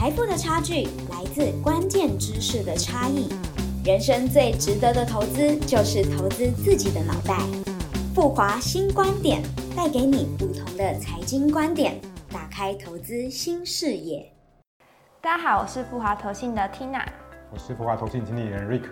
[0.00, 3.28] 财富的差距来自关键知识的差异。
[3.84, 7.38] 人生最值得的投资就是投资自己的脑袋。
[8.14, 9.42] 富华新观点
[9.76, 12.00] 带给你不同的财经观点，
[12.32, 14.26] 打开投资新视野。
[15.20, 17.04] 大家好，我是富华投信的 Tina。
[17.52, 18.84] 我是富华投信经理人 Rick。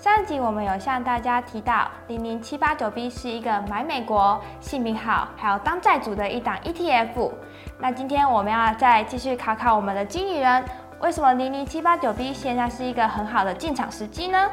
[0.00, 7.30] 上集我们有向大家提到，零零七八九 B 是一个买美国、姓名好，还有当债主的一档 ETF。
[7.78, 10.64] 那今天我们要再继续考考我们的经理人，
[11.00, 14.50] 为什么零零七八九 B 现在是一个很好的进场时机呢？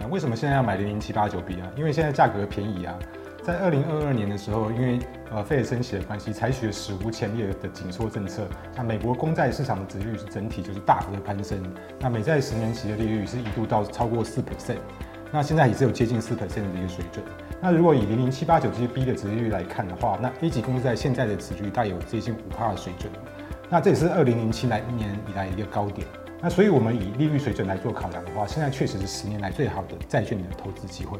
[0.00, 1.68] 嗯，为什么现在要买零零七八九 B 啊？
[1.76, 2.92] 因为现在价格便宜啊。
[3.44, 4.98] 在二零二二年的时候，因为
[5.30, 8.48] 呃费尔升息的关系，采取了史无前例的紧缩政策。
[8.74, 11.62] 那美国公债市场的值率是整体就是大幅的攀升。
[12.00, 14.78] 那美债十年期的利率是一度到超过四 percent，
[15.30, 17.22] 那现在也是有接近四 percent 的一个水准。
[17.60, 23.12] 那如果以零零七八九这些 B 的值率来看的话，那 A 级公债现在的值率大有接近五帕的水准。
[23.68, 26.06] 那这也是二零零七来一年以来一个高点。
[26.40, 31.18] 那所以我们以利率水准来做考量的话，现在确实是十年来最好的债券的投资机会。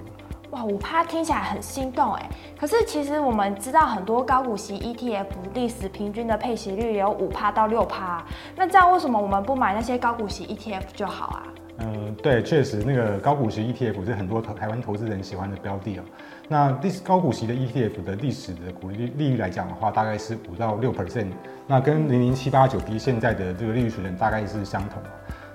[0.55, 2.31] 哇，五趴听起来很心动哎！
[2.57, 8.25] 可是其实我们知道很多高股息 ETF 历史平均的配息率有五趴到六趴，
[8.55, 11.43] 那这样为什么我们不买那些高股息 ETF 就好啊？
[11.79, 16.03] 嗯，对，确实那个高股息 ETF 是很多台湾投资人喜欢的标的哦。
[16.47, 21.33] 那历史高股息的 ETF 的历史的股利利率来讲的话，大概是五到六 percent，
[21.67, 25.03] 那跟零零七八九 B 现在的这个利率水准大概是相同。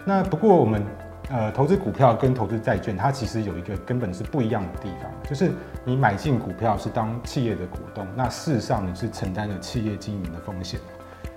[0.04, 0.84] 那不过我们。
[1.30, 5.52] 呃，投资股票跟投资债券，它其实有一个根本是不一样的地方，就是
[5.86, 10.80] 你买进股票是当企业的股东，那事实上你是承担了企业经营的风险。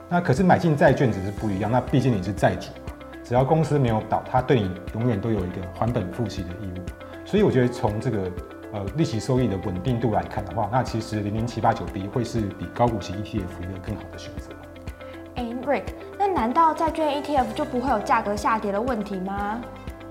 [0.08, 6.82] 那可是买进债券只是不一样，那毕竟你是债主嘛，只要公司没有倒，它对你永远都有一个还本付息的义务。
[7.26, 8.32] 所以我觉得从这个
[8.72, 14.50] 呃利息收益的稳定度来看的话，那其实零零七八九 B 会是比高股息 ETF 一个更好的选择。
[15.34, 15.84] 哎，Rick，
[16.18, 19.60] 那难道债券 ETF 就不会有价格下跌的问题吗？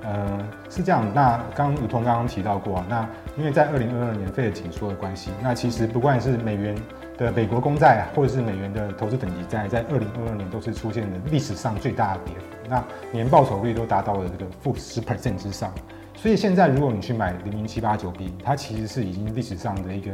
[0.04, 1.06] 呃，是这样。
[1.14, 3.08] 那刚如同刚刚提到过，那
[3.38, 6.76] 因为在二零二二年费的紧缩的关系，那其实不管是美元
[7.18, 12.42] 的美国公债，或者是美元的投资等级债，在二零二二年都是出现了历史上最大的跌幅。
[12.68, 15.72] 那年报酬率都达到了这个负十 percent 之上。
[16.16, 20.12] 所以现在如果你去买零零七八九 B，它其实是已经历史上的一个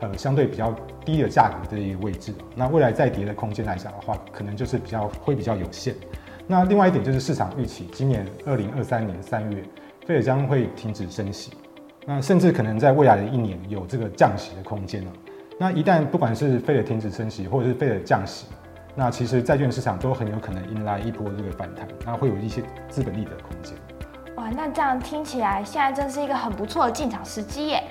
[0.00, 0.74] 呃相对比较
[1.04, 2.32] 低的价格的一个位置。
[2.54, 5.94] 那未来再跌的空间来讲的话，可能就是比较会比较有限。
[6.50, 9.62] 那另外一点就是市场预期，今年二零二三年三月，
[10.06, 11.52] 费尔将会停止升息，
[12.06, 15.12] 那甚至可能在未来的一年有这个降息的空间了。
[15.58, 18.46] 那一旦不管是费尔停止升息，或者是费尔降息，
[18.94, 23.74] 那其实债券市场都很有可能迎来一波这个反弹，那会有一些资本利的空间。
[24.36, 27.82] 哇，那这样听起来，现在真是一个很不错的进场时机耶。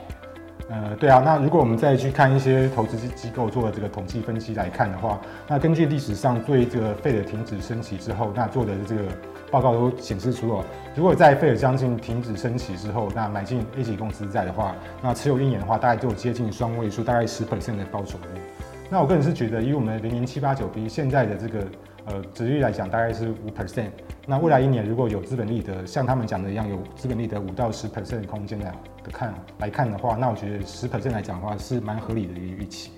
[0.69, 5.17] 呃，对啊，那如果我们再去看一些投资机构做的这个统计分析来看的话，
[5.47, 9.03] 那根据历史上对这个费尔停止升息之后，那做的这个
[9.49, 18.41] 报告都显示出哦，如果在费尔将近停止升息之后，那买进 A 级公司债的话，那持有一年的话，大概就有接近双位数，大概十 percent 的报酬率。
[18.89, 21.65] 那我个人是觉得，以我们零零七八九 B 现在的这个。
[22.07, 23.89] 呃，值率来讲大概是五 percent。
[24.25, 28.71] 那未来一年如果有资本利得，像他们讲的一样，有资本利得五到十 percent 的空间来
[29.03, 32.91] 的看来看的话，那我觉得十 percent 来讲的话是蛮合理的一个预期。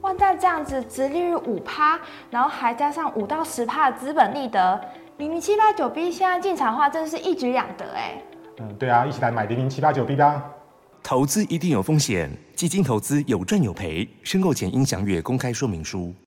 [0.00, 4.80] 哇，那这样子，值利率五趴，然后还加上五到十趴的资本利得，
[5.18, 8.20] 零零七八九 B 现在进场的话，真的是一举两得哎。
[8.58, 10.42] 嗯，对啊，一起来买零零七八九 B 吧。
[11.04, 16.12] 投资一定有风险，基金投资有赚有赔，申购前应详阅公开说明书。